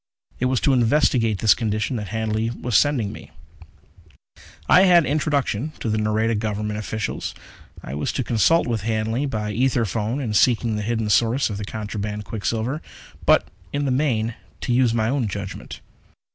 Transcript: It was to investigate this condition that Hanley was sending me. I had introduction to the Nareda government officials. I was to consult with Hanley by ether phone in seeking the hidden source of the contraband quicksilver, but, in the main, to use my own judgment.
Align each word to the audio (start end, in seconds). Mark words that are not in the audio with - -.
It 0.39 0.45
was 0.45 0.59
to 0.61 0.73
investigate 0.73 1.37
this 1.41 1.53
condition 1.53 1.95
that 1.97 2.07
Hanley 2.07 2.49
was 2.49 2.75
sending 2.75 3.11
me. 3.11 3.29
I 4.67 4.81
had 4.85 5.05
introduction 5.05 5.73
to 5.79 5.89
the 5.91 5.99
Nareda 5.99 6.33
government 6.39 6.79
officials. 6.79 7.35
I 7.83 7.93
was 7.93 8.11
to 8.13 8.23
consult 8.23 8.65
with 8.65 8.81
Hanley 8.81 9.27
by 9.27 9.51
ether 9.51 9.85
phone 9.85 10.19
in 10.19 10.33
seeking 10.33 10.75
the 10.75 10.81
hidden 10.81 11.11
source 11.11 11.51
of 11.51 11.57
the 11.59 11.65
contraband 11.65 12.25
quicksilver, 12.25 12.81
but, 13.27 13.49
in 13.71 13.85
the 13.85 13.91
main, 13.91 14.33
to 14.61 14.73
use 14.73 14.91
my 14.91 15.07
own 15.07 15.27
judgment. 15.27 15.81